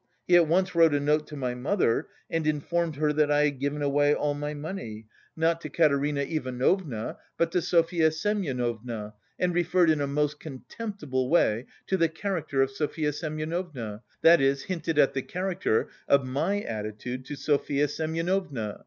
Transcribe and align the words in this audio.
He 0.27 0.35
at 0.35 0.47
once 0.47 0.73
wrote 0.73 0.95
a 0.95 0.99
note 0.99 1.27
to 1.27 1.35
my 1.35 1.53
mother 1.53 2.07
and 2.27 2.47
informed 2.47 2.95
her 2.95 3.13
that 3.13 3.29
I 3.29 3.43
had 3.45 3.59
given 3.59 3.83
away 3.83 4.15
all 4.15 4.33
my 4.33 4.55
money, 4.55 5.05
not 5.35 5.61
to 5.61 5.69
Katerina 5.69 6.21
Ivanovna 6.21 7.17
but 7.37 7.51
to 7.51 7.59
Sofya 7.61 8.09
Semyonovna, 8.09 9.13
and 9.37 9.53
referred 9.53 9.91
in 9.91 10.01
a 10.01 10.07
most 10.07 10.39
contemptible 10.39 11.29
way 11.29 11.67
to 11.85 11.97
the... 11.97 12.09
character 12.09 12.63
of 12.63 12.71
Sofya 12.71 13.13
Semyonovna, 13.13 14.01
that 14.23 14.41
is, 14.41 14.63
hinted 14.63 14.97
at 14.97 15.13
the 15.13 15.21
character 15.21 15.89
of 16.07 16.25
my 16.25 16.61
attitude 16.61 17.23
to 17.25 17.35
Sofya 17.35 17.87
Semyonovna. 17.87 18.79